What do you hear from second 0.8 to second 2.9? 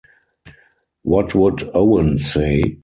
What would Owen say?